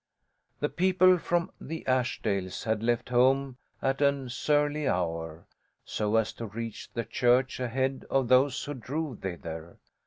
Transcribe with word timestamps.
The 0.61 0.69
people 0.69 1.19
from 1.19 1.51
the 1.61 1.83
Ashdales 1.87 2.63
had 2.63 2.81
left 2.81 3.09
home 3.09 3.57
at 3.83 4.01
an 4.01 4.29
surly 4.29 4.87
hour, 4.87 5.45
so 5.85 6.15
as 6.15 6.33
to 6.33 6.47
reach 6.47 6.91
the 6.91 7.05
church 7.05 7.59
ahead 7.59 8.05
of 8.09 8.27
those 8.27 8.63
who 8.63 8.73
drove 8.73 9.19
thither. 9.19 9.77